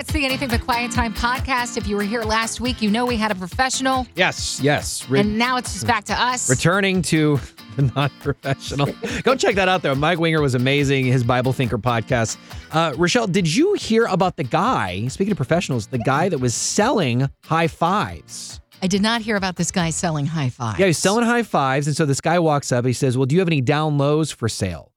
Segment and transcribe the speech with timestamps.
[0.00, 1.76] It's the Anything But Quiet Time podcast.
[1.76, 5.06] If you were here last week, you know we had a professional, Yes, yes.
[5.10, 6.48] Re- and now it's just back to us.
[6.48, 7.38] returning to
[7.76, 8.86] the non-professional.
[9.24, 9.94] Go check that out though.
[9.94, 11.04] Mike Winger was amazing.
[11.04, 12.38] His Bible Thinker podcast.
[12.72, 15.06] Uh, Rochelle, did you hear about the guy?
[15.08, 18.58] Speaking of professionals, the guy that was selling high fives.
[18.82, 20.78] I did not hear about this guy selling high fives.
[20.78, 22.86] Yeah, he's selling high fives, and so this guy walks up.
[22.86, 24.92] He says, "Well, do you have any down lows for sale?"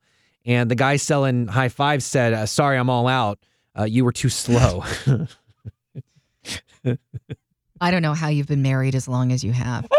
[0.45, 3.37] And the guy selling high fives said, uh, "Sorry, I'm all out.
[3.77, 4.83] Uh, you were too slow."
[7.81, 9.87] I don't know how you've been married as long as you have.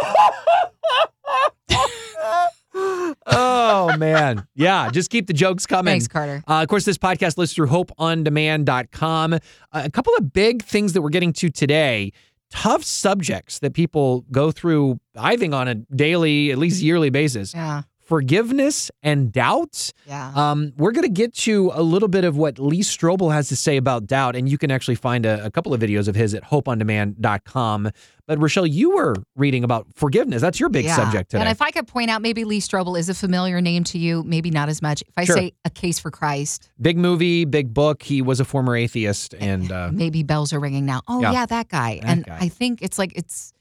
[3.27, 4.91] oh man, yeah.
[4.91, 5.93] Just keep the jokes coming.
[5.93, 6.43] Thanks, Carter.
[6.49, 9.35] Uh, of course, this podcast lists through hopeondemand.com.
[9.35, 9.39] Uh,
[9.73, 12.13] a couple of big things that we're getting to today.
[12.51, 17.53] Tough subjects that people go through, I think, on a daily, at least yearly basis.
[17.55, 19.91] Yeah, Forgiveness and doubt.
[20.07, 20.33] yeah.
[20.35, 23.57] Um, we're going to get to a little bit of what Lee Strobel has to
[23.57, 26.35] say about doubt, and you can actually find a, a couple of videos of his
[26.35, 27.91] at hopeondemand.com.
[28.27, 30.41] But Rochelle, you were reading about forgiveness.
[30.41, 30.97] That's your big Yeah.
[30.97, 31.43] subject today.
[31.43, 34.23] And if I could point out, maybe Lee Strobel is a familiar name to you,
[34.23, 35.03] maybe not as much.
[35.03, 35.37] If I Sure.
[35.37, 38.03] say A Case for Christ, big movie, big book.
[38.03, 41.03] He was a former atheist, and uh, maybe bells are ringing now.
[41.09, 41.33] Oh, Yeah.
[41.33, 42.01] yeah, that guy.
[42.03, 42.39] That and guy.
[42.41, 43.53] I think it's like it's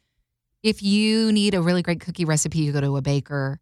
[0.63, 3.59] if you need a really great cookie recipe, you go to a baker.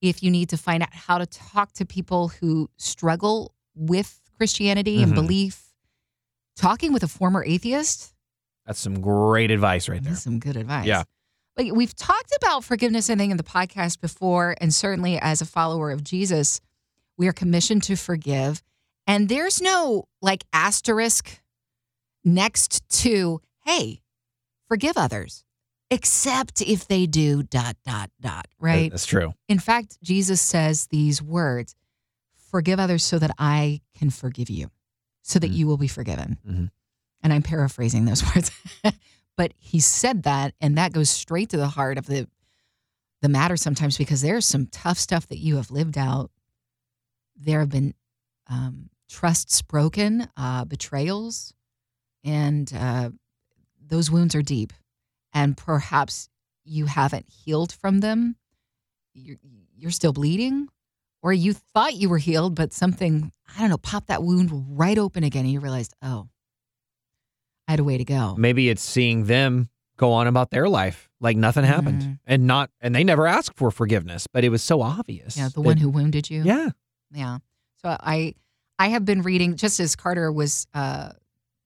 [0.00, 5.02] If you need to find out how to talk to people who struggle with Christianity
[5.02, 5.16] and Mhm.
[5.16, 5.74] belief,
[6.56, 8.14] talking with a former atheist,
[8.66, 10.16] that's some great advice right there.
[10.16, 10.86] some good advice.
[10.86, 11.04] Yeah.
[11.56, 15.46] Like we've talked about forgiveness, I think, in the podcast before, and certainly as a
[15.46, 16.60] follower of Jesus,
[17.18, 18.62] we are commissioned to forgive.
[19.06, 21.40] And there's no like asterisk
[22.24, 24.00] next to, hey,
[24.68, 25.44] forgive others,
[25.90, 28.90] except if they do dot, dot, dot, right?
[28.90, 29.34] That's true.
[29.48, 31.74] In fact, Jesus says these words
[32.50, 34.70] forgive others so that I can forgive you,
[35.22, 35.54] so that Mhm.
[35.54, 36.38] you will be forgiven.
[36.46, 36.70] Mhm.
[37.22, 38.50] And I'm paraphrasing those words.
[39.36, 42.28] but he said that, and that goes straight to the heart of the,
[43.22, 46.30] the matter sometimes because there's some tough stuff that you have lived out.
[47.36, 47.94] There have been
[48.48, 51.54] um, trusts broken, uh, betrayals,
[52.24, 53.10] and uh,
[53.86, 54.72] those wounds are deep.
[55.32, 56.28] And perhaps
[56.64, 58.36] you haven't healed from them.
[59.14, 59.36] You're,
[59.76, 60.68] you're still bleeding,
[61.22, 64.96] or you thought you were healed, but something, I don't know, popped that wound right
[64.98, 66.28] open again, and you realized, oh,
[67.68, 68.34] I had a way to go.
[68.36, 72.18] Maybe it's seeing them go on about their life like nothing happened, Mhm.
[72.26, 75.36] and not, and they never asked for forgiveness, but it was so obvious.
[75.36, 76.42] Yeah, the that- one who wounded you.
[76.42, 76.70] Yeah.
[77.12, 77.38] Yeah.
[77.82, 78.34] So I
[78.78, 81.10] I have been reading just as Carter was uh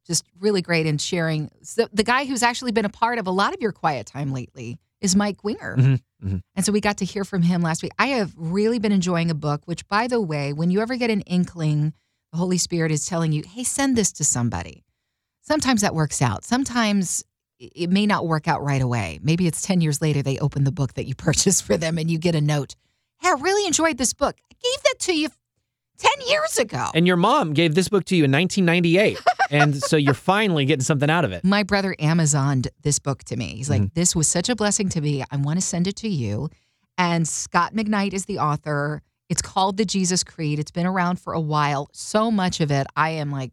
[0.07, 1.51] just really great in sharing.
[1.63, 4.33] So the guy who's actually been a part of a lot of your quiet time
[4.33, 5.77] lately is Mike Winger.
[5.77, 6.41] Mhm, mhm.
[6.55, 7.93] And so we got to hear from him last week.
[7.99, 11.11] I have really been enjoying a book, which by the way, when you ever get
[11.11, 11.93] an inkling,
[12.33, 14.85] the Holy Spirit is telling you, hey, send this to somebody.
[15.43, 16.45] Sometimes that works out.
[16.45, 17.23] Sometimes
[17.59, 19.21] it it may not work out right away.
[19.23, 22.11] Maybe it's 10 years later they open the book that you purchased for them and
[22.11, 22.75] you get a note.
[23.21, 24.37] Hey, I really enjoyed this book.
[24.51, 25.29] I gave that to you
[25.99, 26.89] 10 years ago.
[26.95, 29.19] And your mom gave this book to you in 1998,
[29.51, 31.45] and so you're finally getting something out of it.
[31.45, 33.57] My brother Amazoned this book to me.
[33.57, 33.95] He's like, Mm-hmm.
[33.95, 35.25] This was such a blessing to me.
[35.31, 36.49] I want to send it to you.
[36.97, 39.03] And Scot McKnight is the author.
[39.29, 40.59] It's called The Jesus Creed.
[40.59, 41.89] It's been around for a while.
[41.93, 43.53] So much of it, I am like,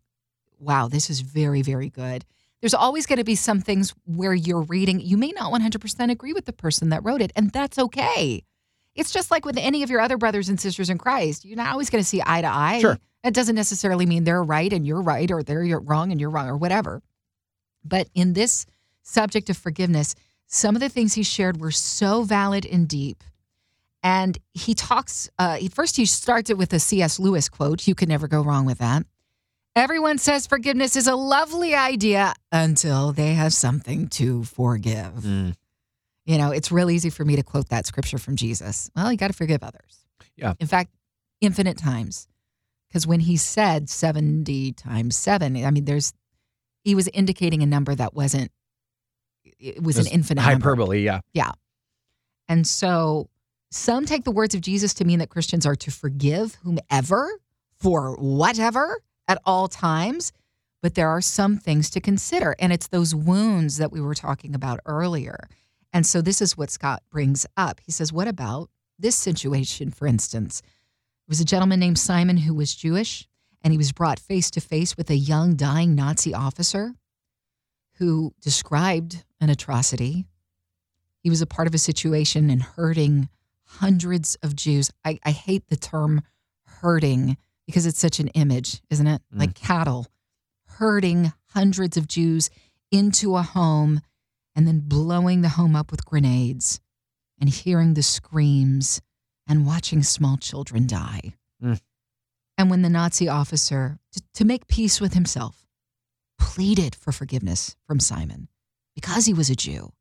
[0.59, 2.24] wow, this is very, very good.
[2.62, 6.34] There's always going to be some things where you're reading, you may not 100% agree
[6.34, 8.44] with the person that wrote it, and that's okay.
[8.96, 11.46] It's just like with any of your other brothers and sisters in Christ.
[11.46, 12.79] You're not always going to see eye to eye.
[12.81, 13.00] Sure.
[13.24, 16.50] That doesn't necessarily mean they're right and you're right, or they're wrong and you're wrong,
[16.50, 17.01] or whatever.
[17.84, 18.66] But in this
[19.03, 20.16] subject of forgiveness,
[20.47, 23.24] some of the things he shared were so valid and deep.
[24.03, 27.19] And he talks, uh, first, he starts it with a C.S.
[27.19, 27.88] Lewis quote.
[27.88, 29.06] You can never go wrong with that.
[29.75, 35.13] Everyone says forgiveness is a lovely idea until they have something to forgive.
[35.22, 35.53] Mm.
[36.31, 38.90] You know, it's real easy for me to quote that scripture from Jesus.
[38.96, 40.06] Well, you got to forgive others.
[40.38, 40.53] Yeah.
[40.62, 40.92] In fact,
[41.42, 42.30] infinite times.
[42.88, 46.14] Because when he said 70 times seven, I mean, there's,
[46.86, 48.50] he was indicating a number that wasn't,
[49.60, 50.54] it was Just an infinite number.
[50.69, 51.01] hyperbole.
[51.01, 51.19] Yeah.
[51.33, 51.51] Yeah.
[52.48, 53.30] And so
[53.69, 57.30] some take the words of Jesus to mean that Christians are to forgive whomever
[57.78, 60.31] for whatever at all times.
[60.81, 62.56] But there are some things to consider.
[62.57, 65.50] And it's those wounds that we were talking about earlier.
[65.94, 67.82] And so this is what Scot brings up.
[67.86, 70.62] He says, What about this situation, for instance?
[70.62, 73.28] It was a gentleman named Simon who was Jewish,
[73.62, 76.94] and he was brought face to face with a young, dying Nazi officer
[77.96, 80.26] who described an atrocity.
[81.22, 83.30] He was a part of a situation and herding
[83.66, 84.90] hundreds of Jews.
[85.06, 86.22] I, I hate the term
[86.66, 89.22] herding because it's such an image, isn't it?
[89.34, 89.40] Mm.
[89.40, 90.08] Like cattle
[90.66, 92.50] herding hundreds of Jews
[92.92, 94.02] into a home
[94.56, 96.80] and then blowing the home up with grenades
[97.39, 99.01] and hearing the screams
[99.48, 101.33] and watching small children die.
[101.63, 101.80] Mm.
[102.57, 105.65] And when the Nazi officer, to, to make peace with himself,
[106.38, 108.48] pleaded for forgiveness from Simon
[108.94, 109.92] because he was a Jew,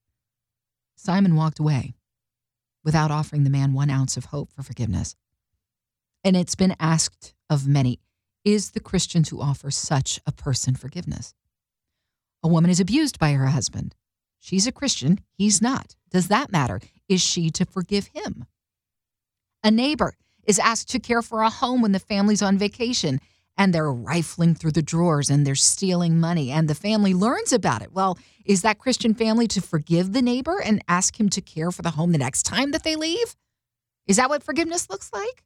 [0.97, 1.95] Simon walked away
[2.85, 5.17] without offering the man one ounce of hope for forgiveness.
[6.23, 8.01] And it's been asked of many
[8.45, 11.35] is the Christian to offer such a person forgiveness?
[12.43, 13.95] A woman is abused by her husband.
[14.41, 15.95] She's a Christian, he's not.
[16.11, 16.81] Does that matter?
[17.09, 18.47] Is she to forgive him?
[19.63, 20.15] A neighbor
[20.45, 23.21] is asked to care for a home when the family's on vacation
[23.57, 27.83] and they're rifling through the drawers and they're stealing money and the family learns about
[27.83, 27.93] it.
[27.93, 31.83] Well, is that Christian family to forgive the neighbor and ask him to care for
[31.83, 33.37] the home the next time that they leave?
[34.07, 35.45] Is that what forgiveness looks like?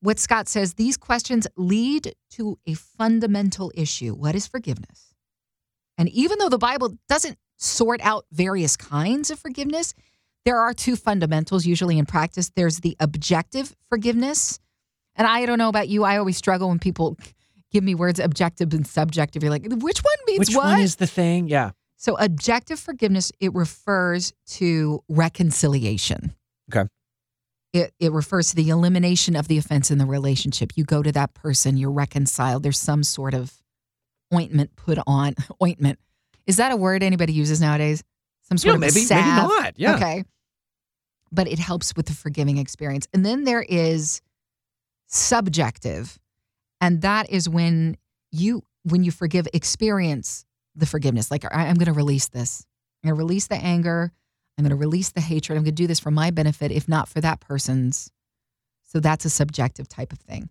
[0.00, 4.14] What Scot says, these questions lead to a fundamental issue.
[4.14, 5.14] What is forgiveness?
[5.96, 9.94] And even though the Bible doesn't sort out various kinds of forgiveness,
[10.44, 12.50] there are two fundamentals usually in practice.
[12.56, 14.58] There's the objective forgiveness.
[15.14, 17.16] And I don't know about you, I always struggle when people
[17.70, 19.42] give me words objective and subjective.
[19.42, 20.64] You're like, which one means Which what?
[20.64, 21.46] one is the thing?
[21.48, 21.70] Yeah.
[21.96, 26.34] so objective forgiveness, it refers to reconciliation.
[26.74, 26.88] Okay.
[27.72, 30.72] It, it refers to the elimination of the offense in the relationship.
[30.74, 32.62] You go to that person, you're reconciled.
[32.64, 33.52] There's some sort of
[34.34, 35.34] ointment put on.
[35.62, 35.98] Ointment.
[36.46, 38.02] Is that a word anybody uses nowadays?
[38.42, 39.74] Some sort Yeah, of maybe, maybe not.
[39.76, 39.96] Yeah.
[39.96, 40.24] Okay.
[41.32, 43.06] But it helps with the forgiving experience.
[43.14, 44.20] And then there is
[45.06, 46.18] subjective.
[46.80, 47.96] And that is when
[48.32, 50.44] you when you forgive experience
[50.74, 51.30] the forgiveness.
[51.30, 52.66] Like I, I'm going to release this.
[53.02, 54.12] I'm going to release the anger.
[54.56, 55.56] I'm going to release the hatred.
[55.56, 58.10] I'm going to do this for my benefit, if not for that person's.
[58.84, 60.50] So that's a subjective type of thing.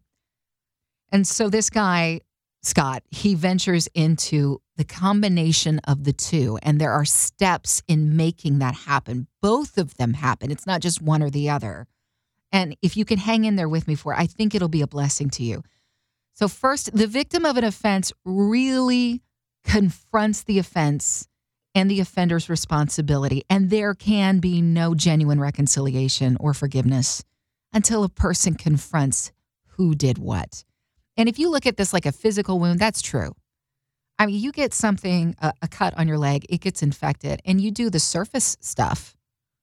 [1.12, 2.22] And so this guy,
[2.62, 6.58] Scot, he ventures into the combination of the two.
[6.64, 9.28] And there are steps in making that happen.
[9.42, 10.52] Both of them happen.
[10.52, 11.86] It's not just one or the other.
[12.54, 14.88] And if you can hang in there with me for I think it'll be a
[14.88, 15.64] blessing to you.
[16.34, 19.22] So, first, the victim of an offense really
[19.66, 21.28] confronts the offense
[21.76, 23.44] and the offender's responsibility.
[23.50, 27.26] And there can be no genuine reconciliation or forgiveness
[27.74, 29.34] until a person confronts
[29.72, 30.64] who did what.
[31.18, 33.36] And if you look at this like a physical wound, that's true.
[34.20, 37.62] I mean, you get something, a, a cut on your leg, it gets infected, and
[37.62, 39.16] you do the surface stuff.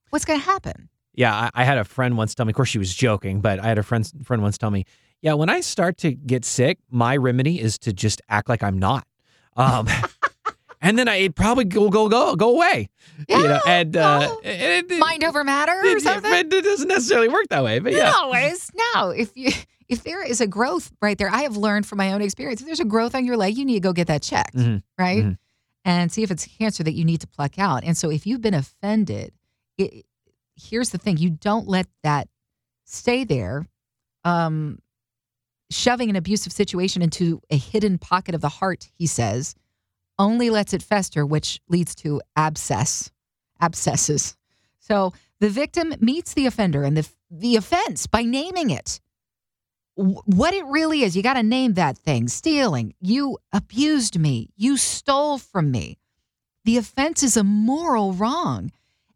[0.08, 0.88] What's going to happen?
[1.14, 2.50] Yeah, I, I had a friend once tell me.
[2.50, 4.84] Of course, she was joking, but I had a friend friend once tell me,
[5.22, 8.78] "Yeah, when I start to get sick, my remedy is to just act like I'm
[8.78, 9.06] not."
[9.56, 9.88] Um,
[10.82, 12.90] and then I it probably go go go go away.
[13.28, 16.32] you know, and uh, well, it, it, Mind over matter or it, something?
[16.32, 18.10] it, it doesn't necessarily work that way, but yeah.
[18.10, 19.10] No, it's no.
[19.10, 19.52] If you
[19.88, 22.60] if there is a growth right there, I have learned from my own experience.
[22.60, 24.82] If there's a growth on your leg, you need to go get that checked, Mhm.
[24.98, 25.24] right?
[25.24, 25.38] Mhm.
[25.84, 27.84] And see if it's cancer that you need to pluck out.
[27.84, 29.32] And so if you've been offended,
[29.78, 30.04] it,
[30.56, 32.28] here's the thing: you don't let that
[32.84, 33.68] stay there.
[34.24, 34.80] Um,
[35.70, 39.54] shoving an abusive situation into a hidden pocket of the heart, he says,
[40.18, 43.10] only lets it fester, which leads to abscess,
[43.60, 44.36] abscesses.
[44.78, 49.00] So the victim meets the offender and the the offense by naming it.
[49.96, 52.28] What it really is, you got to name that thing.
[52.28, 52.94] Stealing.
[53.00, 54.50] You abused me.
[54.56, 55.98] You stole from me.
[56.64, 58.72] The offense is a moral wrong.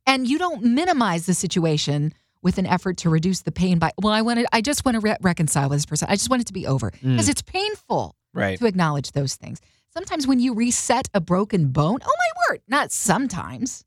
[0.06, 4.14] And you don't minimize the situation with an effort to reduce the pain by, well,
[4.14, 6.08] I wanted, I just want to re- reconcile with this person.
[6.10, 7.10] I just want it to be over mm.
[7.12, 8.58] because it's painful Right.
[8.58, 9.60] to acknowledge those things.
[9.92, 13.84] Sometimes when you reset a broken bone, oh my word, not sometimes.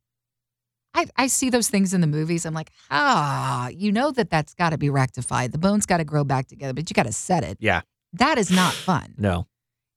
[0.94, 2.46] I, I see those things in the movies.
[2.46, 5.52] I'm like, ah, you know that that's got to be rectified.
[5.52, 7.58] The bone's got to grow back together, but you got to set it.
[7.60, 7.82] Yeah.
[8.14, 9.16] That is not fun.
[9.18, 9.48] No.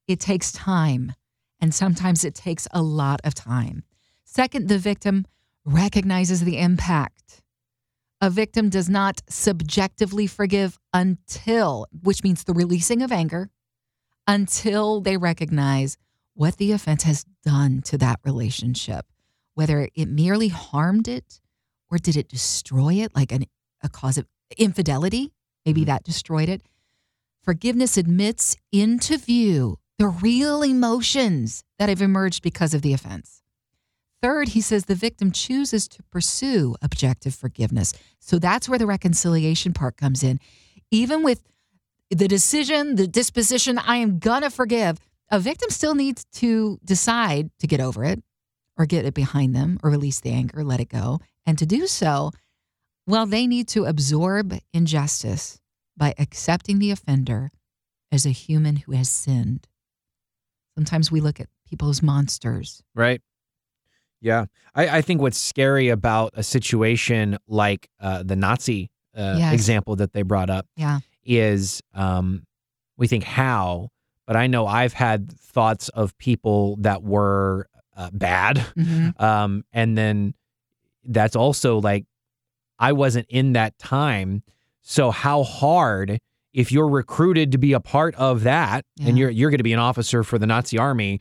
[0.09, 1.12] It takes time,
[1.61, 3.85] and sometimes it takes a lot of time.
[4.25, 5.26] Second, the victim
[5.65, 7.43] recognizes the impact.
[8.21, 13.50] A victim does not subjectively forgive until, which means the releasing of anger,
[14.26, 15.99] until they recognize
[16.35, 19.07] what the offense has done to that relationship,
[19.57, 21.41] whether it merely harmed it
[21.91, 23.47] or did it destroy it, like an,
[23.83, 24.27] a cause of
[24.59, 25.33] infidelity.
[25.65, 25.89] Maybe mm-hmm.
[25.89, 26.63] that destroyed it.
[27.43, 33.43] Forgiveness admits into view the real emotions that have emerged because of the offense.
[34.23, 37.95] Third, he says the victim chooses to pursue objective forgiveness.
[38.19, 40.39] So that's where the reconciliation part comes in.
[40.91, 41.43] Even with
[42.11, 44.99] the decision, the disposition, I am going to forgive,
[45.31, 48.23] a victim still needs to decide to get over it
[48.78, 51.21] or get it behind them or release the anger, let it go.
[51.47, 52.33] And to do so,
[53.06, 55.61] well, they need to absorb injustice
[55.97, 57.50] by accepting the offender
[58.12, 59.66] as a human who has sinned.
[60.75, 62.83] Sometimes we look at people as monsters.
[62.95, 63.23] Right.
[64.21, 64.47] Yeah.
[64.75, 69.54] I, I think what's scary about a situation like uh, the Nazi uh, Yes.
[69.54, 71.00] example that they brought up Yeah.
[71.25, 72.45] is um,
[72.99, 73.88] we think how,
[74.26, 78.57] but I know I've had thoughts of people that were uh, bad.
[78.76, 79.21] Mhm.
[79.21, 80.35] Um, and then
[81.05, 82.05] that's also like,
[82.79, 84.43] I wasn't in that time.
[84.83, 86.19] So how hard
[86.53, 89.73] if you're recruited to be a part of that and you're you're going to be
[89.73, 91.21] an officer for the Nazi army,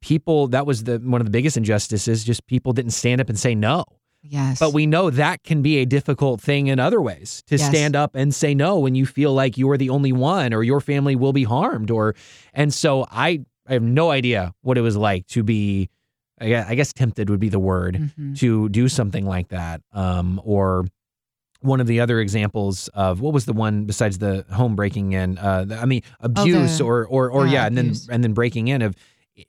[0.00, 3.38] people that was the one of the biggest injustices just people didn't stand up and
[3.38, 3.84] say no.
[4.22, 4.58] Yes.
[4.60, 7.68] But we know that can be a difficult thing in other ways to Yes.
[7.68, 10.62] stand up and say no when you feel like you are the only one or
[10.62, 12.14] your family will be harmed or
[12.54, 15.90] and so I I have no idea what it was like to be
[16.42, 18.38] I guess, tempted would be the word Mhm.
[18.38, 20.86] to do something like that um or
[21.60, 25.38] one of the other examples of what was the one besides the home breaking in
[25.38, 28.32] uh the- I mean abuse the- or or or yeah, yeah, and then and then
[28.34, 28.96] breaking in of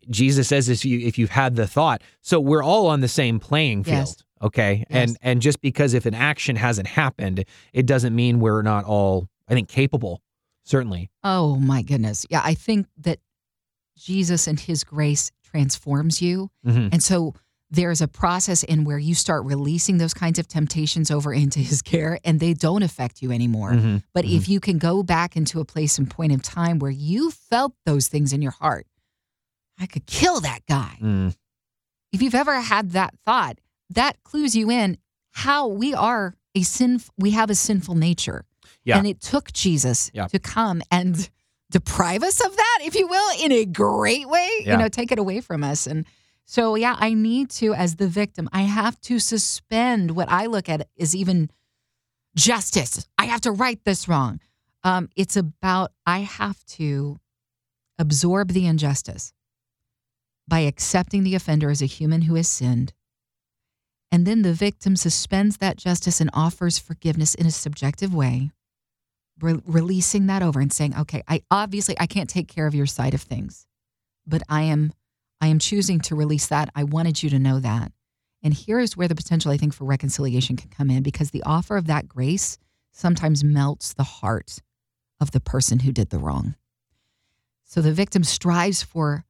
[0.10, 3.40] Jesus says if you if you've had the thought so we're all on the same
[3.40, 4.24] playing field Yes.
[4.42, 8.86] okay and and just because if an action hasn't happened it doesn't mean we're not
[8.86, 10.22] all I think capable
[10.64, 12.26] certainly Oh my goodness.
[12.30, 13.20] Yeah, I think that
[13.98, 16.50] Jesus and his grace transforms you.
[16.65, 16.89] Mhm.
[16.91, 17.36] And so
[17.69, 21.81] there's a process in where you start releasing those kinds of temptations over into his
[21.81, 23.72] care and they don't affect you anymore.
[23.72, 24.03] Mhm.
[24.13, 24.36] But Mhm.
[24.38, 27.74] if you can go back into a place and point in time where you felt
[27.86, 28.88] those things in your heart,
[29.79, 30.98] I could kill that guy.
[31.01, 31.36] Mm.
[32.12, 33.60] If you've ever had that thought,
[33.91, 34.98] that clues you in
[35.31, 38.45] how we are a sin we have a sinful nature.
[38.86, 38.98] Yeah.
[38.98, 40.27] And it took Jesus Yeah.
[40.27, 41.29] to come and
[41.74, 44.74] deprive us of that, if you will, in a great way, Yeah.
[44.74, 45.88] you know, take it away from us.
[45.88, 46.06] And
[46.46, 50.70] so, yeah, I need to, as the victim, I have to suspend what I look
[50.70, 51.50] at is even
[52.36, 53.08] justice.
[53.18, 54.39] I have to right this wrong.
[54.84, 57.20] Um, it's about, I have to
[57.98, 59.34] absorb the injustice
[60.48, 62.94] by accepting the offender as a human who has sinned.
[64.12, 68.51] And then the victim suspends that justice and offers forgiveness in a subjective way,
[69.44, 72.86] re- releasing that over and saying, "Okay, I obviously I can't take care of your
[72.86, 73.68] side of things,
[74.26, 74.94] but I am
[75.42, 76.70] I am choosing to release that.
[76.76, 77.92] I wanted you to know that."
[78.42, 81.44] And here is where the potential I think for reconciliation can come in because the
[81.44, 82.58] offer of that grace
[82.92, 84.60] sometimes melts the heart
[85.20, 86.56] of the person who did the wrong.
[87.64, 89.26] So the victim strives for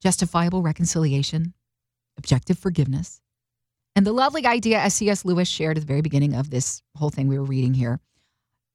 [0.00, 1.54] justifiable reconciliation,
[2.16, 3.20] objective forgiveness.
[3.96, 5.24] And the lovely idea, as C.S.
[5.24, 8.00] Lewis shared at the very beginning of this whole thing we were reading here,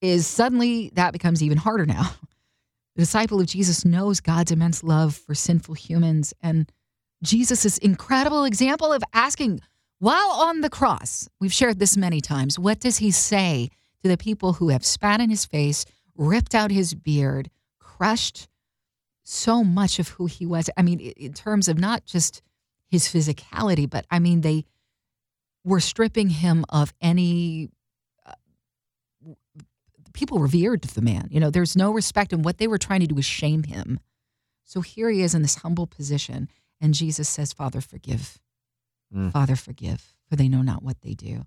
[0.01, 2.11] is suddenly that becomes even harder now.
[2.95, 6.33] The disciple of Jesus knows God's immense love for sinful humans.
[6.41, 6.71] And
[7.23, 9.59] Jesus' incredible example of asking,
[9.99, 13.69] while on the cross, we've shared this many times, what does he say
[14.01, 15.85] to the people who have spat in his face,
[16.15, 17.49] ripped out his beard,
[17.79, 18.47] crushed
[19.23, 20.69] so much of who he was?
[20.77, 22.41] I mean, in terms of not just
[22.87, 24.65] his physicality, but I mean, they
[25.63, 27.69] were stripping him of any.
[30.15, 31.27] People revered the man.
[31.29, 34.00] You know, there's no respect, and what they were trying to do was shame him.
[34.63, 36.48] So here he is in this humble position,
[36.79, 38.39] and Jesus says, Father, forgive.
[39.13, 39.31] Mm.
[39.31, 41.45] Father, forgive, for they know not what they do.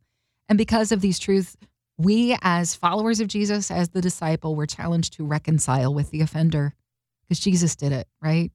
[0.50, 1.56] And because of these truths,
[1.96, 6.74] we as followers of Jesus, as the disciple, were challenged to reconcile with the offender
[7.22, 8.52] because Jesus did it, right?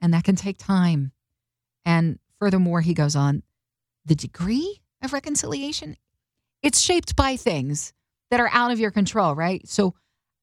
[0.00, 1.10] And that can take time.
[1.84, 3.42] And furthermore, he goes on,
[4.06, 5.96] the degree of reconciliation,
[6.62, 7.92] it's shaped by things
[8.30, 9.66] that are out of your control, right?
[9.68, 9.94] So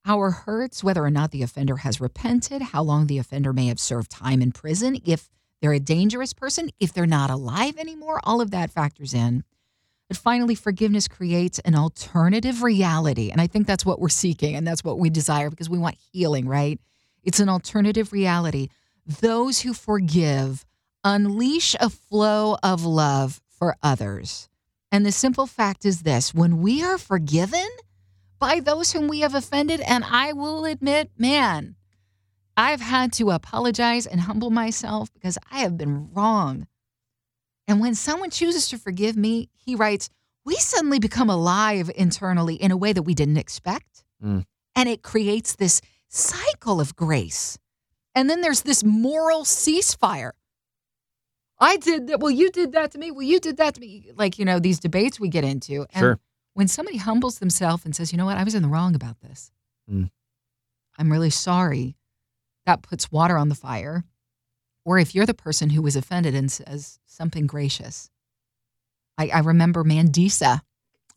[0.05, 3.79] our hurts, whether or not the offender has repented, how long the offender may have
[3.79, 5.29] served time in prison, if
[5.61, 9.43] they're a dangerous person, if they're not alive anymore, all of that factors in.
[10.07, 13.29] But finally, forgiveness creates an alternative reality.
[13.31, 15.97] And I think that's what we're seeking and that's what we desire because we want
[16.13, 16.79] healing, right?
[17.23, 18.69] It's an alternative reality.
[19.05, 20.65] Those who forgive
[21.03, 24.47] unleash a flow of love for others.
[24.91, 27.67] And the simple fact is this when we are forgiven
[28.39, 31.75] by those whom we have offended, and I will admit, man,
[32.55, 36.67] I've had to apologize and humble myself because I have been wrong.
[37.67, 40.09] And when someone chooses to forgive me, he writes,
[40.45, 44.05] we suddenly become alive internally in a way that we didn't expect.
[44.23, 44.45] Mm.
[44.75, 47.57] And it creates this cycle of grace.
[48.15, 50.31] And then there's this moral ceasefire.
[51.59, 52.19] I did that.
[52.19, 53.11] Well, you did that to me.
[53.11, 54.11] Well, you did that to me.
[54.15, 55.85] Like, you know, these debates we get into.
[55.93, 56.19] And Sure.
[56.53, 59.19] when somebody humbles themselves and says, you know what, I was in the wrong about
[59.21, 59.51] this.
[59.91, 60.11] Mm.
[60.97, 61.95] I'm really sorry.
[62.65, 64.03] That puts water on the fire.
[64.85, 68.09] Or if you're the person who was offended and says something gracious.
[69.17, 70.61] I, I remember Mandisa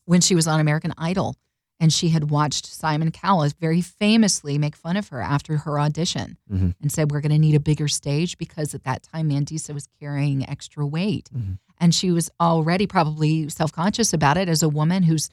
[0.06, 1.37] when she was on American Idol
[1.80, 6.37] And she had watched Simon Cowell very famously make fun of her after her audition
[6.52, 6.75] Mhm.
[6.80, 9.88] and said, We're going to need a bigger stage because at that time, Mandisa was
[9.99, 11.30] carrying extra weight.
[11.34, 11.58] Mhm.
[11.78, 15.30] And she was already probably self conscious about it as a woman who's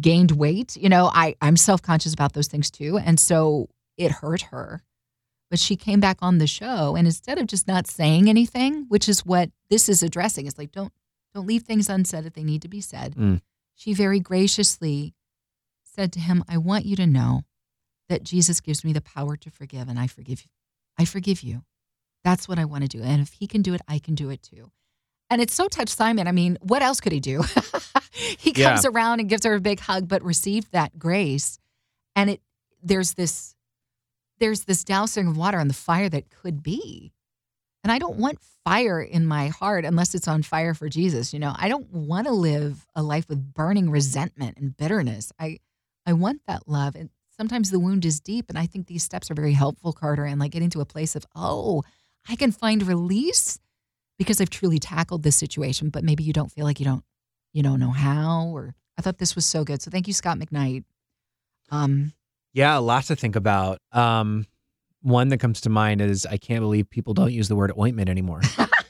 [0.00, 0.74] gained weight.
[0.78, 2.96] You know, I, I'm self conscious about those things too.
[2.96, 3.68] And so
[3.98, 4.82] it hurt her.
[5.50, 9.06] But she came back on the show and instead of just not saying anything, which
[9.06, 10.90] is what this is addressing, it's like don't
[11.34, 13.14] don't leave things unsaid if they need to be said.
[13.14, 13.42] Mm.
[13.74, 15.12] She very graciously
[15.94, 17.42] said to him, I want you to know
[18.08, 20.50] that Jesus gives me the power to forgive and I forgive you.
[20.98, 21.62] I forgive you.
[22.24, 23.02] That's what I want to do.
[23.02, 24.70] And if he can do it, I can do it too.
[25.30, 26.28] And it's so touched Simon.
[26.28, 27.42] I mean, what else could he do?
[28.12, 28.70] he Yeah.
[28.70, 31.58] comes around and gives her a big hug, but received that grace.
[32.14, 32.40] And it
[32.82, 33.54] there's this
[34.38, 37.12] there's this dousing of water on the fire that could be.
[37.84, 41.32] And I don't want fire in my heart unless it's on fire for Jesus.
[41.32, 45.32] You know, I don't want to live a life with burning resentment and bitterness.
[45.38, 45.58] I
[46.06, 46.94] I want that love.
[46.94, 48.46] And sometimes the wound is deep.
[48.48, 51.16] And I think these steps are very helpful, Carter, and like getting to a place
[51.16, 51.82] of, oh,
[52.28, 53.58] I can find release
[54.18, 57.04] because I've truly tackled this situation, but maybe you don't feel like you don't
[57.52, 59.82] you don't know how or I thought this was so good.
[59.82, 60.84] So thank you, Scot McKnight.
[61.70, 62.12] Um
[62.52, 63.78] Yeah, lots to think about.
[63.92, 64.46] Um,
[65.00, 68.08] one that comes to mind is I can't believe people don't use the word ointment
[68.08, 68.40] anymore.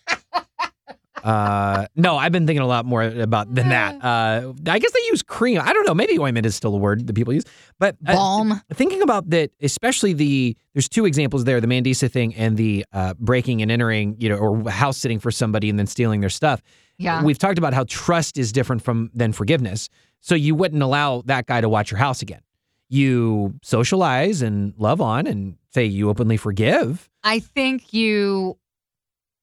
[1.23, 4.03] uh, no, I've been thinking a lot more about than that.
[4.03, 5.61] Uh, I guess they use cream.
[5.61, 5.95] I don't know.
[5.95, 7.45] Maybe ointment is still a word that people use,
[7.79, 8.61] but uh, balm.
[8.73, 13.15] thinking about that, especially the there's two examples there: the Mandisa thing and the uh,
[13.19, 16.63] breaking and entering, you know, or house sitting for somebody and then stealing their stuff.
[16.99, 17.23] Yeah.
[17.23, 19.89] We've talked about how trust is different from than forgiveness.
[20.21, 22.41] So you wouldn't allow that guy to watch your house again.
[22.89, 27.09] You socialize and love on and say you openly forgive.
[27.25, 28.59] I think you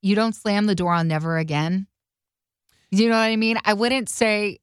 [0.01, 1.87] you don't slam the door on never again.
[2.91, 3.57] You know what I mean?
[3.65, 4.57] I wouldn't say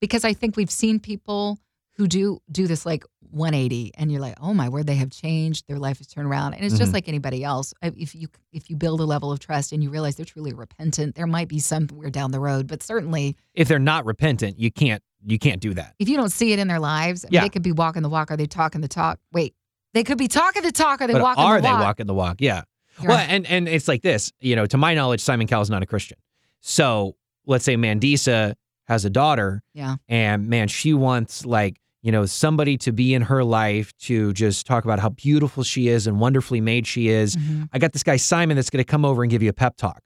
[0.00, 1.58] because I think we've seen people
[1.96, 5.66] who do do this like 180 and you're like, "Oh my word, they have changed.
[5.66, 6.94] Their life has turned around." And it's just Mhm.
[6.94, 7.74] like anybody else.
[7.82, 11.14] If you if you build a level of trust and you realize they're truly repentant,
[11.16, 15.02] there might be somewhere down the road, but certainly If they're not repentant, you can't
[15.24, 15.94] you can't do that.
[16.00, 17.40] if you don't see it in their lives, I mean, Yeah.
[17.42, 18.30] they could be walking the walk.
[18.32, 19.20] Are they talking the talk?
[19.32, 19.54] Wait,
[19.94, 21.00] they could be talking the talk.
[21.00, 22.40] Are they but walking are the they walking the walk?
[22.40, 22.62] Yeah.
[23.00, 23.28] You're Well, right.
[23.30, 26.18] and and it's like this, you know, to my knowledge, Simon Cowell's not a Christian.
[26.60, 28.54] So let's say Mandisa
[28.88, 29.96] has a daughter, Yeah.
[30.08, 34.66] and man, she wants like you know somebody to be in her life to just
[34.66, 37.36] talk about how beautiful she is and wonderfully made she is.
[37.36, 37.68] Mhm.
[37.72, 39.76] I got this guy Simon that's going to come over and give you a pep
[39.76, 40.02] talk.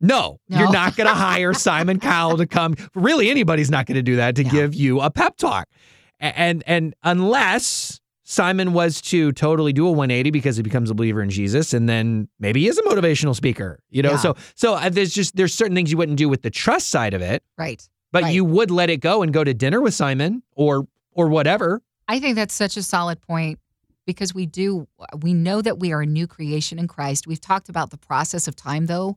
[0.00, 0.58] No, No.
[0.58, 2.74] you're not going to hire Simon Cowell to come.
[2.94, 4.50] Really, anybody's not going to do that to No.
[4.50, 5.68] give you a pep talk.
[6.18, 8.00] And and unless
[8.32, 11.86] Simon was to totally do a 180 because he becomes a believer in Jesus, and
[11.86, 13.78] then maybe he is a motivational speaker.
[13.90, 14.16] You know, Yeah.
[14.16, 17.12] so so uh, there's just there's certain things you wouldn't do with the trust side
[17.12, 17.86] of it, Right.
[18.10, 18.34] but Right.
[18.34, 21.82] you would let it go and go to dinner with Simon or or whatever.
[22.08, 23.58] I think that's such a solid point
[24.06, 24.88] because we do
[25.20, 27.26] we know that we are a new creation in Christ.
[27.26, 29.16] We've talked about the process of time though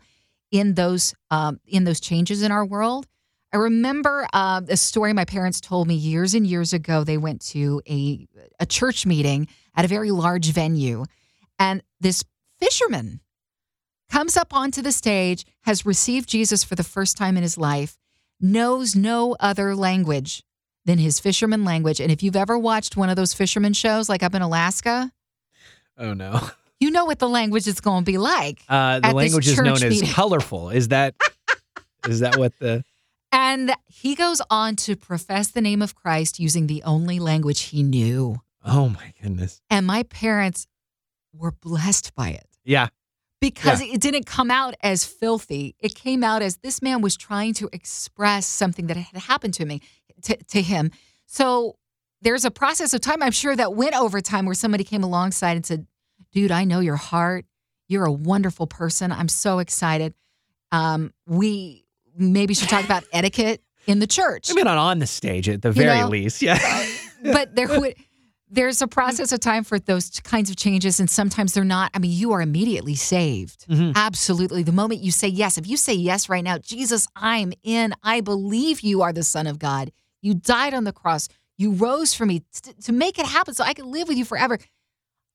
[0.52, 3.08] in those um, in those changes in our world.
[3.56, 7.06] I remember uh, a story my parents told me years and years ago.
[7.06, 8.28] They went to a
[8.60, 11.06] a church meeting at a very large venue,
[11.58, 12.26] and this
[12.60, 13.22] fisherman
[14.12, 17.98] comes up onto the stage, has received Jesus for the first time in his life,
[18.42, 20.44] knows no other language
[20.84, 22.02] than his fisherman language.
[22.02, 25.14] And if you've ever watched one of those fisherman shows, like up in Alaska,
[25.98, 26.42] Oh no.
[26.82, 28.64] you know what the language is going to be like.
[28.68, 30.72] Uh, the language is known church as colorful.
[30.72, 31.16] Is that
[32.10, 32.84] is that what the
[33.32, 37.84] And he goes on to profess the name of Christ using the only language he
[37.84, 38.38] knew.
[38.64, 39.62] Oh my goodness.
[39.70, 40.68] And my parents
[41.34, 42.88] were blessed by it Yeah.
[43.42, 45.76] because it didn't come out as filthy.
[45.80, 49.66] It came out as this man was trying to express something that had happened to
[49.66, 49.82] me,
[50.24, 50.92] to, to him.
[51.26, 51.76] So
[52.22, 55.58] there's a process of time, I'm sure, that went over time where somebody came alongside
[55.58, 55.86] and said,
[56.32, 57.46] Dude, I know your heart.
[57.88, 59.12] You're a wonderful person.
[59.12, 60.14] I'm so excited.
[60.72, 61.85] Um, we
[62.18, 64.50] maybe should talk about etiquette in the church.
[64.50, 66.08] I mean, not on the stage at the very know?
[66.10, 66.42] least.
[66.42, 66.58] Yeah.
[67.24, 67.96] but there would
[68.48, 72.00] there's a process of time for those kinds of changes and sometimes they're not i
[72.00, 73.94] mean you are immediately saved Mhm.
[73.96, 77.96] absolutely the moment you say yes if you say yes right now jesus i'm in
[78.04, 82.14] i believe you are the son of god you died on the cross you rose
[82.14, 84.60] for me t- to make it happen so i can live with you forever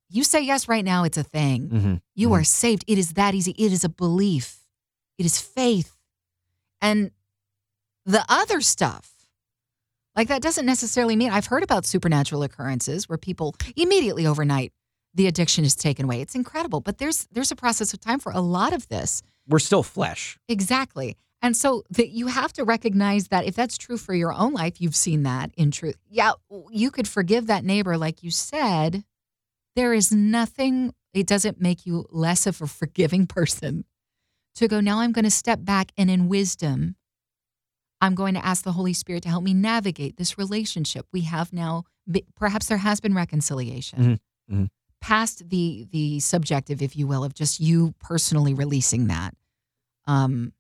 [0.09, 2.41] you say yes right now it's a thing hmm you Mhm.
[2.41, 4.61] are saved it is that easy it is a belief
[5.19, 5.97] it is faith
[6.81, 7.11] and
[8.07, 9.13] the other stuff
[10.17, 14.73] like that doesn't necessarily mean I've heard about supernatural occurrences where people immediately overnight
[15.15, 16.21] the addiction is taken away.
[16.21, 19.23] It's incredible, but there's there's a process of time for a lot of this.
[19.49, 20.39] We're still flesh.
[20.49, 21.17] Exactly.
[21.43, 24.81] And so that you have to recognize that if that's true for your own life,
[24.81, 25.97] you've seen that in truth.
[26.09, 26.33] Yeah,
[26.71, 29.05] you could forgive that neighbor, like you said.
[29.75, 33.85] There is nothing, it doesn't make you less of a forgiving person
[34.57, 36.97] to go, now I'm going to step back and in wisdom,
[38.01, 41.07] I'm going to ask the Holy Spirit to help me navigate this relationship.
[41.13, 41.85] We have now,
[42.37, 44.19] perhaps there has been reconciliation.
[44.49, 44.69] Mhm, mhm.
[45.01, 49.35] Past the the subjective, if you will, of just you personally releasing that.
[50.07, 50.53] Um,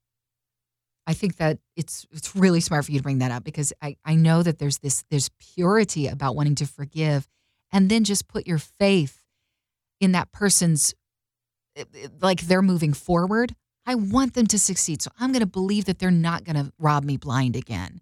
[1.06, 3.96] I think that it's it's really smart for you to bring that up because I,
[4.04, 7.26] I know that there's this there's purity about wanting to forgive
[7.72, 9.20] and then just put your faith
[10.00, 10.94] in that person's
[11.76, 13.54] eh, eh, like they're moving forward.
[13.90, 15.02] I want them to succeed.
[15.02, 18.00] So I'm going to believe that they're not going to rob me blind again.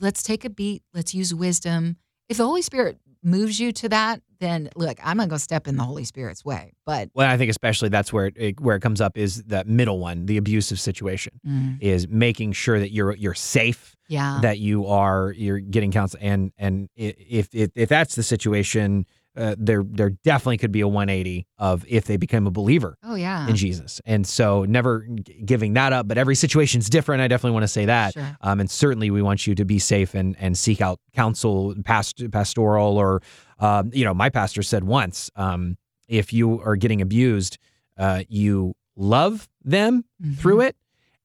[0.00, 0.82] Let's take a beat.
[0.94, 1.98] Let's use wisdom.
[2.30, 5.68] If the Holy Spirit moves you to that, then look, I'm going to go step
[5.68, 6.72] in the Holy Spirit's way.
[6.86, 9.98] But Well, I think especially that's where it, where it comes up is that middle
[9.98, 14.38] one, the abusive situation, mm, is making sure that you're you're safe, yeah.
[14.40, 19.04] that you are you're getting counsel, and and if if, if that's the situation,
[19.36, 23.14] uh, there there definitely could be a 180 of if they become a believer oh,
[23.14, 23.48] yeah.
[23.48, 25.06] in Jesus, and so never
[25.44, 26.08] giving that up.
[26.08, 27.22] But every situation's different.
[27.22, 28.14] I definitely want to say that.
[28.14, 28.36] Sure.
[28.40, 32.28] Um, and certainly, we want you to be safe and and seek out counsel, past
[32.32, 33.22] pastoral, or
[33.60, 35.76] um, you know, my pastor said once, um,
[36.08, 37.58] if you are getting abused,
[37.98, 40.04] uh, you love them
[40.38, 40.76] through it,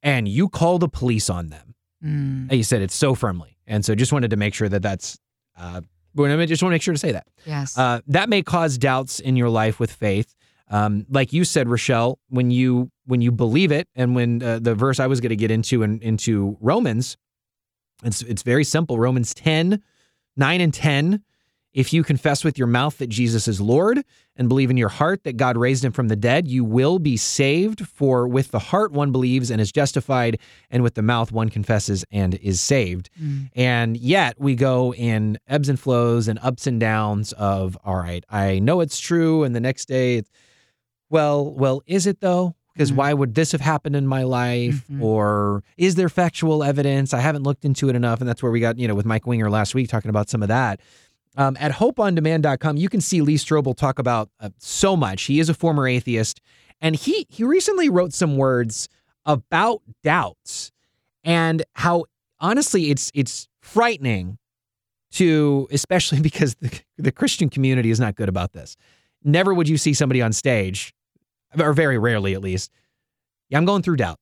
[0.04, 1.76] and you call the police on them.
[2.04, 5.18] Mm, He said it so firmly, and so just wanted to make sure that that's.
[5.58, 5.82] Uh,
[6.16, 7.28] well, I just want to make sure to say that.
[7.46, 7.78] yes.
[7.78, 10.34] Uh, that may cause doubts in your life with faith.
[10.70, 14.74] Um, like you said, Rochelle, when you when you believe it, and when uh, the
[14.74, 17.18] verse I was going to get into in, into Romans,
[18.04, 18.98] it's it's very simple.
[18.98, 19.82] Romans 10,
[20.38, 21.24] 9 and 10.
[21.76, 24.02] If you confess with your mouth that Jesus is Lord
[24.38, 27.18] and believe in your heart that God raised him from the dead, you will be
[27.18, 27.86] saved.
[27.86, 30.40] For with the heart one believes and is justified,
[30.72, 33.10] and with the mouth one confesses and is saved.
[33.22, 33.50] Mm.
[33.58, 38.24] And yet we go in ebbs and flows and ups and downs of, all right,
[38.30, 39.44] I know it's true.
[39.44, 40.30] And the next day, it's,
[41.10, 42.56] well, well, is it though?
[42.74, 42.96] Because Mhm.
[42.96, 44.84] why would this have happened in my life?
[44.92, 45.02] Mhm.
[45.02, 47.14] Or is there factual evidence?
[47.14, 48.20] I haven't looked into it enough.
[48.20, 50.42] And that's where we got, you know, with Mike Winger last week talking about some
[50.42, 50.82] of that.
[51.38, 55.24] Um, at hopeondemand.com, you can see Lee Strobel talk about uh, so much.
[55.24, 56.40] He is a former atheist,
[56.82, 58.88] and he he recently wrote some words
[59.26, 60.72] about doubts
[61.24, 62.06] and how
[62.40, 64.38] honestly it's it's frightening
[65.12, 68.78] to especially because the, the Christian community is not good about this.
[69.24, 70.94] Never would you see somebody on stage,
[71.60, 72.72] or very rarely at least.
[73.50, 74.20] Yeah, I'm going through doubt.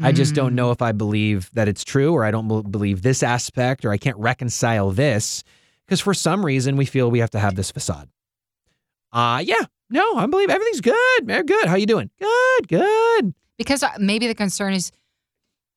[0.00, 0.56] I just don't Mm.
[0.56, 3.98] know if I believe that it's true, or I don't believe this aspect, or I
[3.98, 5.42] can't reconcile this,
[5.88, 8.08] because for some reason we feel we have to have this facade.
[9.12, 11.26] Uh yeah, no, I believe everything's good.
[11.26, 11.66] Man, good.
[11.66, 12.10] How you doing?
[12.20, 13.34] Good, good.
[13.56, 14.92] because uh, maybe the concern is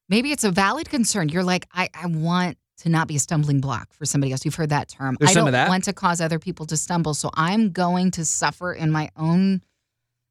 [0.09, 3.61] maybe it's a valid concern you're like i, I want to not be a stumbling
[3.61, 6.37] block for somebody else you've heard that term There's i don't want to cause other
[6.39, 9.61] people to stumble so i'm going to suffer in my own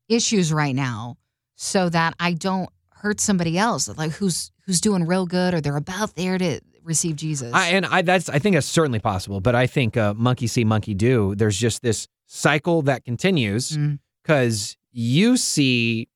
[0.08, 1.16] issues right now
[1.56, 5.76] so that i don't hurt somebody else like who's who's doing real good or they're
[5.76, 9.54] about there to receive jesus I, and I that's I think that's certainly possible, but
[9.54, 11.34] I think uh, monkey see, monkey do.
[11.34, 13.98] There's just this cycle that continues Mm.
[14.22, 16.08] because you see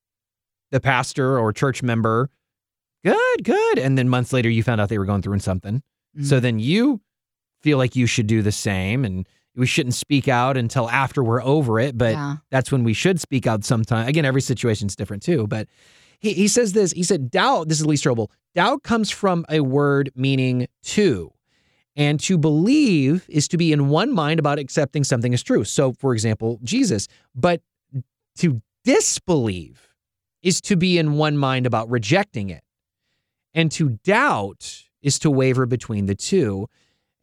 [0.70, 2.30] the pastor or church member,
[3.04, 5.82] good, good, and then months later you found out they were going through something.
[6.18, 6.24] Mm.
[6.24, 7.00] So then you
[7.62, 11.42] feel like you should do the same, and we shouldn't speak out until after we're
[11.42, 11.96] over it.
[11.96, 14.08] But yeah that's when we should speak out sometime.
[14.08, 15.46] Again, every situation's different too.
[15.46, 15.68] But
[16.24, 16.92] he, he says this.
[16.92, 21.30] He said, doubt, this is Lee Strobel, doubt comes from a word meaning to.
[21.96, 25.62] And to believe is to be in one mind about accepting something as true.
[25.62, 27.06] So, for example, Jesus.
[27.36, 27.60] But
[28.38, 29.88] to disbelieve
[30.42, 32.64] is to be in one mind about rejecting it.
[33.54, 36.66] And to doubt is to waver between the two.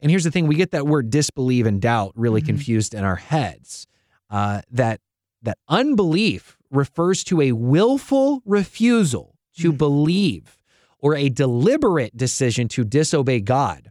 [0.00, 2.46] And here's the thing we get that word disbelieve and doubt really Mhm.
[2.46, 3.86] confused in our heads.
[4.30, 5.00] Uh, that
[5.42, 9.78] that unbelief refers to a willful refusal to Mm.
[9.78, 10.56] believe
[10.98, 13.90] or a deliberate decision to disobey God.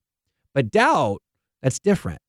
[0.54, 1.22] But doubt,
[1.62, 2.20] that's different.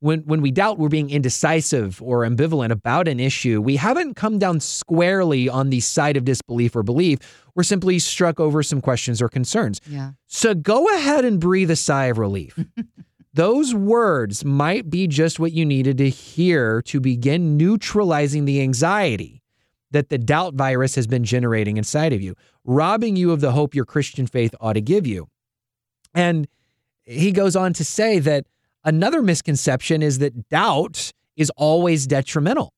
[0.00, 4.38] When, when we doubt we're being indecisive or ambivalent about an issue, we haven't come
[4.40, 7.18] down squarely on the side of disbelief or belief.
[7.54, 9.80] We're simply struck over some questions or concerns.
[9.86, 12.58] yeah So go ahead and breathe a sigh of relief.
[13.34, 19.41] Those words might be just what you needed to hear to begin neutralizing the anxiety
[19.92, 23.74] that the doubt virus has been generating inside of you, robbing you of the hope
[23.74, 25.28] your Christian faith ought to give you.
[26.14, 26.48] And
[27.04, 28.46] he goes on to say that
[28.84, 32.72] another misconception is that doubt is always detrimental.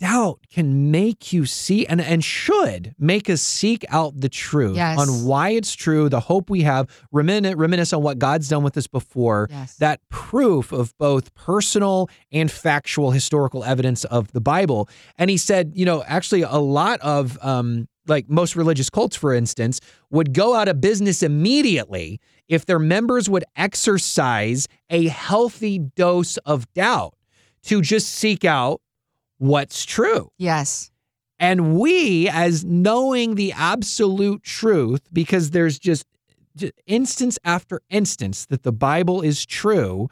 [0.00, 4.98] Doubt can make you see and, and should make us seek out the truth Yes.
[4.98, 8.76] on why it's true, the hope we have, reminisce, reminisce on what God's done with
[8.76, 9.46] us before.
[9.50, 9.76] Yes.
[9.76, 14.88] That proof of both personal and factual historical evidence of the Bible.
[15.16, 19.32] And he said, you know, actually, a lot of um, like most religious cults, for
[19.32, 19.80] instance,
[20.10, 26.70] would go out of business immediately if their members would exercise a healthy dose of
[26.74, 27.14] doubt
[27.62, 28.80] to just seek out
[29.38, 30.30] what's true.
[30.38, 30.90] Yes.
[31.38, 36.06] And we, as knowing the absolute truth, because there's just,
[36.56, 40.08] just instance after instance that the Bible is true,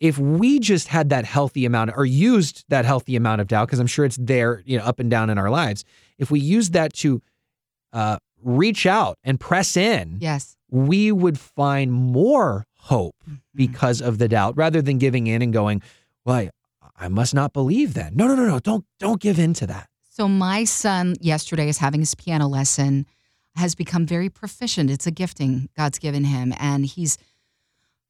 [0.00, 3.78] if we just had that healthy amount or used that healthy amount of doubt, because
[3.78, 5.84] I'm sure it's there, you know, up and down in our lives,
[6.18, 7.20] if we use that to
[7.92, 10.56] uh, reach out and press in, Yes.
[10.70, 13.16] we would find more hope
[13.54, 15.82] because of the doubt rather than giving in and going,
[16.24, 16.50] well, I,
[17.00, 18.14] I must not believe then.
[18.14, 18.58] No, no, no, no.
[18.60, 19.88] Don't don't give in to that.
[20.10, 23.06] So my son yesterday is having his piano lesson,
[23.56, 24.90] has become very proficient.
[24.90, 27.16] It's a gifting God's given him, and he's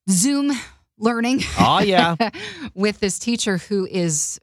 [0.08, 0.50] Zoom
[0.98, 2.16] learning Oh yeah.
[2.74, 4.40] with this teacher who is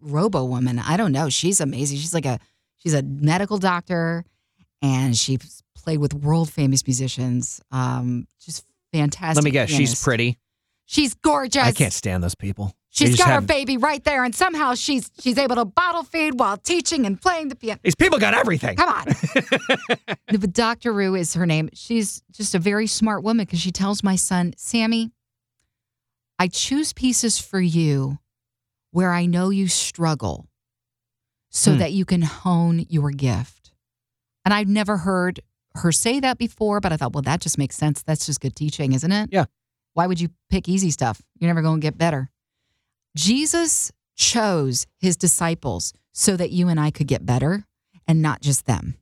[0.00, 0.78] Robo Woman.
[0.78, 1.30] I don't know.
[1.30, 1.96] She's amazing.
[1.98, 2.38] She's like a
[2.76, 4.24] she's a medical doctor,
[4.82, 7.62] and she's played with world famous musicians.
[7.70, 9.36] Um, just fantastic.
[9.36, 10.36] Let me guess, she's pretty.
[10.84, 11.62] She's gorgeous.
[11.64, 12.74] I can't stand those people.
[13.06, 16.56] She's got her baby right there, and somehow she's she's able to bottle feed while
[16.56, 17.80] teaching and playing the piano.
[17.82, 18.76] These people got everything.
[18.76, 19.06] Come on.
[20.28, 20.92] but Dr.
[20.92, 21.70] Rue is her name.
[21.74, 25.10] She's just a very smart woman because she tells my son, Sammy,
[26.38, 28.18] I choose pieces for you
[28.90, 30.48] where I know you struggle
[31.50, 31.78] so Hmm.
[31.78, 33.72] that you can hone your gift.
[34.44, 35.40] And I've never heard
[35.74, 38.02] her say that before, but I thought, well, that just makes sense.
[38.02, 39.28] That's just good teaching, isn't it?
[39.32, 39.44] Yeah.
[39.94, 41.20] Why would you pick easy stuff?
[41.38, 42.30] You're never going to get better.
[43.18, 47.64] Jesus chose his disciples so that you and I could get better
[48.06, 48.96] and not just them.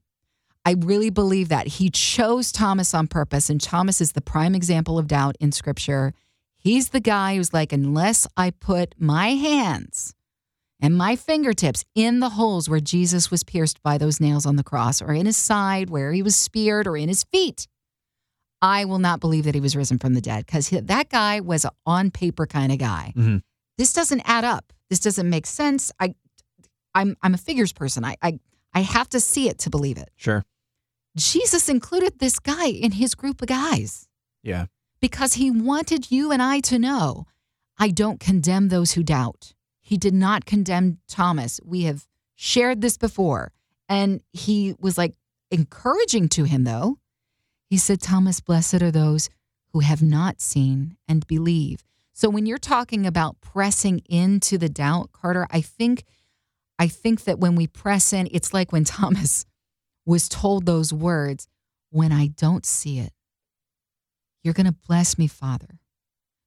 [0.64, 1.66] I really believe that.
[1.66, 6.14] He chose Thomas on purpose, and Thomas is the prime example of doubt in scripture.
[6.56, 10.14] He's the guy who's like, unless I put my hands
[10.80, 14.64] and my fingertips in the holes where Jesus was pierced by those nails on the
[14.64, 17.68] cross, or in his side where he was speared, or in his feet,
[18.62, 21.66] I will not believe that he was risen from the dead because that guy was
[21.66, 23.12] an on paper kind of guy.
[23.14, 23.42] Mhm.
[23.78, 24.72] This doesn't add up.
[24.90, 25.92] This doesn't make sense.
[26.00, 26.14] I,
[26.94, 28.04] I'm, I'm a figures person.
[28.04, 28.38] I, I,
[28.72, 30.10] I have to see it to believe it.
[30.16, 30.44] Sure.
[31.16, 34.06] Jesus included this guy in his group of guys
[34.42, 34.66] Yeah.
[35.00, 37.26] because he wanted you and I to know
[37.78, 39.54] I don't condemn those who doubt.
[39.80, 41.60] He did not condemn Thomas.
[41.64, 43.52] We have shared this before.
[43.88, 45.14] And he was like
[45.50, 46.98] encouraging to him, though.
[47.68, 49.28] He said, Thomas, blessed are those
[49.72, 51.82] who have not seen and believe.
[52.16, 56.04] So when you're talking about pressing into the doubt, Carter, I think
[56.78, 59.44] I think that when we press in, it's like when Thomas
[60.06, 61.46] was told those words,
[61.90, 63.12] when I don't see it,
[64.42, 65.78] you're going to bless me, Father,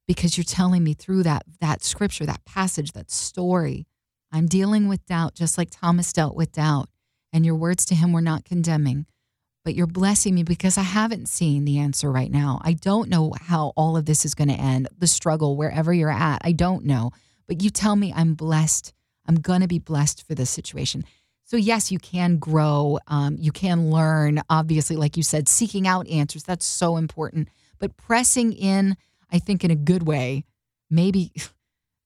[0.08, 3.86] because you're telling me through that that scripture, that passage, that story,
[4.32, 6.88] I'm dealing with doubt just like Thomas dealt with doubt.
[7.32, 9.06] And your words to him were not condemning,
[9.64, 12.60] but you're blessing me because I haven't seen the answer right now.
[12.64, 16.10] I don't know how all of this is going to end, the struggle, wherever you're
[16.10, 16.40] at.
[16.44, 17.10] I don't know.
[17.46, 18.92] But you tell me I'm blessed.
[19.26, 21.04] I'm going to be blessed for this situation.
[21.44, 22.98] So, yes, you can grow.
[23.08, 26.44] Um, you can learn, obviously, like you said, seeking out answers.
[26.44, 27.48] That's so important.
[27.78, 28.96] But pressing in,
[29.32, 30.44] I think, in a good way,
[30.88, 31.32] maybe.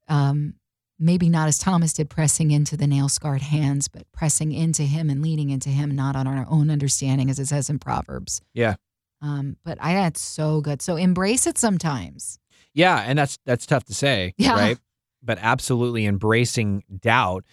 [0.07, 0.57] Um,
[0.99, 5.11] maybe not as Thomas did, pressing into the nail scarred hands, but pressing into him
[5.11, 8.41] and leaning into him, not on our own understanding, as it says in Proverbs.
[8.53, 8.75] Yeah.
[9.23, 10.83] Um, but I that's so good.
[10.83, 12.39] So embrace it sometimes.
[12.75, 14.53] Yeah, and that's that's tough to say, Yeah.
[14.53, 14.79] right?
[15.23, 17.45] But absolutely embracing doubt,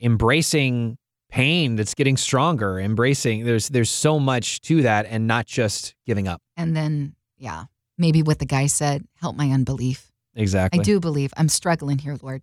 [0.00, 0.98] embracing
[1.30, 6.26] pain that's getting stronger, embracing there's there's so much to that and not just giving
[6.28, 6.42] up.
[6.56, 7.64] And then, yeah,
[7.96, 10.10] maybe what the guy said, help my unbelief.
[10.34, 10.80] Exactly.
[10.80, 12.42] I do believe I'm struggling here, Lord.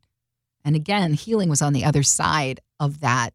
[0.66, 3.34] And again, healing was on the other side of that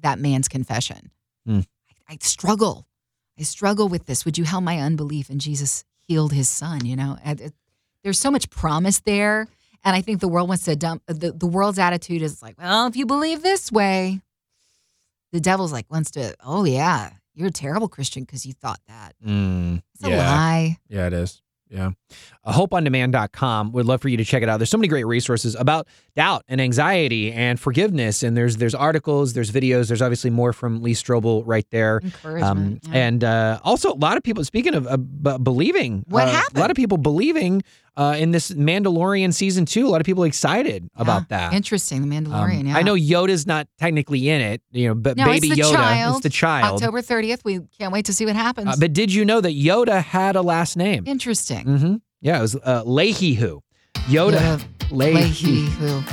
[0.00, 1.10] that man's confession.
[1.46, 1.60] Hmm.
[2.08, 2.86] I, I struggle.
[3.38, 4.24] I struggle with this.
[4.24, 5.30] Would you help my unbelief?
[5.30, 6.84] And Jesus healed his son.
[6.84, 7.54] You know, And it-
[8.02, 9.46] there's so much promise there,
[9.84, 11.02] and I think the world wants to dump.
[11.06, 14.20] The, the world's attitude is like, well, if you believe this way,
[15.32, 16.34] the devil's like wants to.
[16.44, 19.14] Oh yeah, you're a terrible Christian because you thought that.
[19.24, 20.16] Mm, It's a yeah.
[20.18, 20.78] lie.
[20.88, 21.40] Yeah, it is.
[21.72, 21.90] Yeah.
[22.44, 23.72] Uh, hopeondemand.com.
[23.72, 24.58] Would love for you to check it out.
[24.58, 28.22] There's so many great resources about doubt and anxiety and forgiveness.
[28.22, 32.02] And there's there's articles, there's videos, there's obviously more from Lee Strobel right there.
[32.24, 32.90] Um, yeah.
[32.92, 36.58] And uh, also, a lot of people, speaking of uh, b- believing, What uh, happened?
[36.58, 37.62] A lot of people believing
[37.96, 39.86] uh, in this Mandalorian season two.
[39.86, 41.52] A lot of people are excited about that.
[41.52, 42.08] Interesting.
[42.08, 42.68] The Um, Mandalorian.
[42.68, 42.76] yeah.
[42.76, 46.16] I know Yoda's not technically in it, you know, but No, baby the Yoda child.
[46.16, 46.82] is the child.
[46.82, 47.40] October 30th.
[47.44, 48.68] We can't wait to see what happens.
[48.68, 51.04] Uh, but did you know that Yoda had a last name?
[51.06, 51.64] Interesting.
[51.66, 53.62] hmm Yeah, it was uh, Leahy who.
[54.08, 54.62] Yoda.
[54.90, 56.02] Leahy who.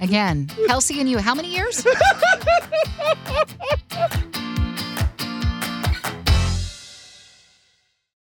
[0.00, 1.84] Again, Kelsey and you, how many years?